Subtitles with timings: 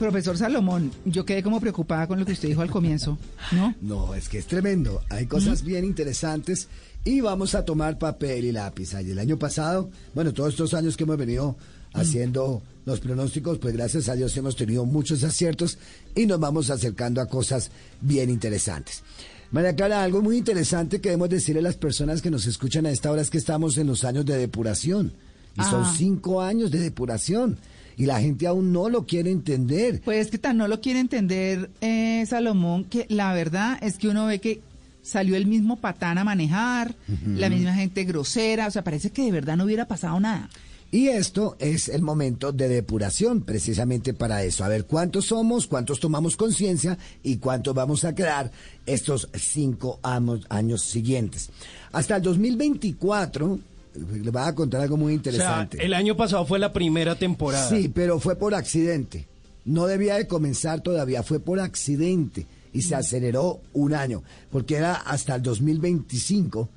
[0.00, 3.18] profesor Salomón, yo quedé como preocupada con lo que usted dijo al comienzo,
[3.52, 3.74] ¿no?
[3.80, 5.02] No, es que es tremendo.
[5.10, 6.68] Hay cosas bien interesantes
[7.04, 8.94] y vamos a tomar papel y lápiz.
[8.94, 11.56] Y el año pasado, bueno, todos estos años que hemos venido
[11.92, 15.78] haciendo los pronósticos, pues gracias a Dios hemos tenido muchos aciertos
[16.14, 17.70] y nos vamos acercando a cosas
[18.00, 19.02] bien interesantes.
[19.50, 22.90] María Clara, algo muy interesante que debemos decirle a las personas que nos escuchan a
[22.90, 25.12] esta hora es que estamos en los años de depuración.
[25.58, 27.58] Y son cinco años de depuración.
[28.00, 30.00] Y la gente aún no lo quiere entender.
[30.02, 34.24] Pues que tan no lo quiere entender eh, Salomón, que la verdad es que uno
[34.24, 34.62] ve que
[35.02, 36.94] salió el mismo patán a manejar,
[37.26, 40.48] la misma gente grosera, o sea, parece que de verdad no hubiera pasado nada.
[40.92, 44.64] Y esto es el momento de depuración, precisamente para eso.
[44.64, 48.50] A ver cuántos somos, cuántos tomamos conciencia y cuántos vamos a quedar
[48.86, 51.50] estos cinco amos- años siguientes.
[51.92, 53.60] Hasta el 2024,
[54.00, 55.84] le voy a contar algo muy O sea, interesante.
[55.84, 57.68] el año pasado fue la primera temporada.
[57.68, 59.26] Sí, pero fue por accidente.
[59.64, 64.94] No debía de comenzar todavía, fue por accidente y se aceleró un año, porque era
[64.94, 66.68] hasta el 2025.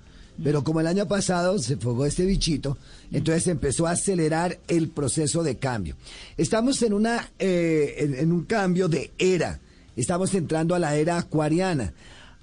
[0.44, 2.78] Pero como el año pasado se fogó este bichito,
[3.12, 5.96] entonces empezó a acelerar el proceso de cambio.
[6.38, 9.60] Estamos en, una, eh, en, en un cambio de era.
[9.96, 11.94] Estamos entrando a la era acuariana.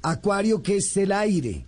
[0.02, 1.66] Acuario, que es el aire.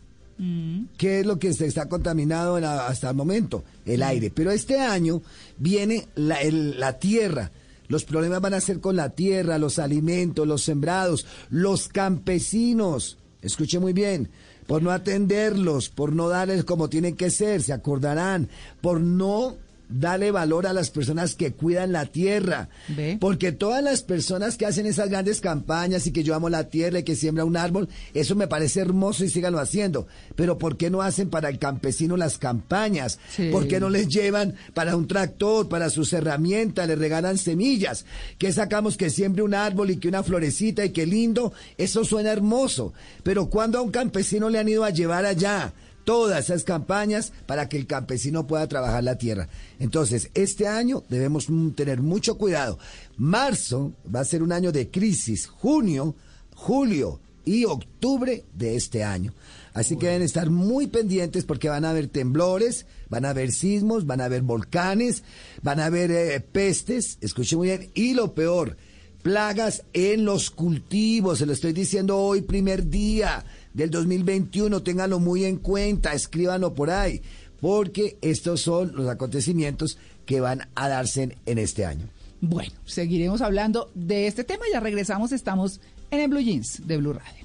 [0.97, 3.64] ¿Qué es lo que se está contaminado la- hasta el momento?
[3.84, 4.30] El aire.
[4.34, 5.22] Pero este año
[5.58, 7.50] viene la, el- la tierra.
[7.88, 13.19] Los problemas van a ser con la tierra, los alimentos, los sembrados, los campesinos.
[13.43, 14.31] Escuche muy bien.
[14.66, 18.49] Por no atenderlos, por no darles como tienen que ser, se acordarán.
[18.81, 19.56] Por no
[19.92, 22.69] darle valor a las personas que cuidan la tierra.
[22.88, 23.19] ¿Ve?
[23.20, 27.00] Porque todas las personas que hacen esas grandes campañas y que yo amo la tierra
[27.00, 30.06] y que siembra un árbol, eso me parece hermoso y síganlo haciendo.
[30.36, 33.19] Pero ¿por qué no hacen para el campesino las campañas?
[33.31, 33.50] Sí.
[33.50, 38.04] ¿Por qué no les llevan para un tractor, para sus herramientas, les regalan semillas?
[38.38, 41.52] ¿Qué sacamos que siembre un árbol y que una florecita y qué lindo?
[41.76, 42.92] Eso suena hermoso.
[43.22, 45.72] Pero ¿cuándo a un campesino le han ido a llevar allá?
[46.04, 49.48] Todas esas campañas para que el campesino pueda trabajar la tierra.
[49.78, 52.78] Entonces, este año debemos mm, tener mucho cuidado.
[53.16, 56.14] Marzo va a ser un año de crisis, junio,
[56.54, 59.32] julio y octubre de este año.
[59.74, 64.06] Así que deben estar muy pendientes porque van a haber temblores, van a haber sismos,
[64.06, 65.22] van a haber volcanes,
[65.62, 68.76] van a haber eh, pestes, escuchen muy bien, y lo peor,
[69.22, 71.38] plagas en los cultivos.
[71.38, 74.83] Se lo estoy diciendo hoy, primer día del 2021.
[74.83, 77.22] Ténganlo muy en cuenta, escríbanlo por ahí,
[77.61, 82.06] porque estos son los acontecimientos que van a darse en, este año.
[82.41, 85.81] Bueno, seguiremos hablando de este tema, ya regresamos, estamos
[86.11, 87.44] en el Blue Jeans de Blue Radio.